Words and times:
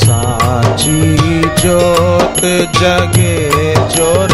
साची 0.01 1.01
जगे 2.79 3.37
ज़ोर 3.95 4.33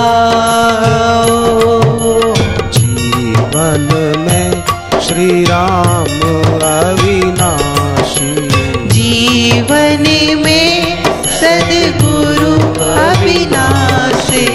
जीवन 2.70 4.14
में 4.18 4.64
श्री 5.02 5.44
राम 5.44 6.20
अविनाशी। 6.60 8.48
जीवन 8.88 10.04
में 10.44 11.04
सदगुरु 11.26 12.84
अविनाशी। 12.84 14.48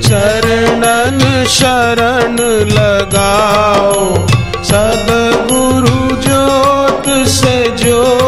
चरणन 0.00 1.46
शरण 1.48 2.36
लगाओ। 2.72 4.26
सदगुरु 4.64 6.22
ज्योत 6.22 7.28
से 7.28 7.76
ज्योत 7.82 8.27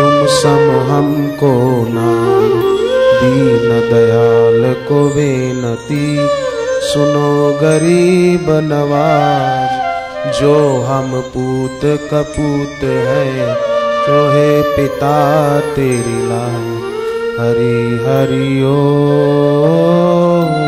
तुम 0.00 0.26
सम 0.26 0.62
हमको 0.90 1.52
ना 1.88 2.10
दीन 3.20 3.68
दयाल 3.90 4.62
को 4.88 5.00
बेनती। 5.08 6.06
सुनो 6.86 7.58
गरीब 7.62 8.46
नवाज़, 8.68 9.74
जो 10.40 10.54
हम 10.80 11.10
पूत 11.34 11.80
कपूत 11.84 12.84
है 12.84 13.54
तो 14.06 14.16
है 14.28 14.62
पिता 14.62 15.18
तेरी 15.60 16.18
लाल। 16.28 16.66
हरि 17.40 17.76
हरि 18.06 18.48
ओ। 18.64 20.59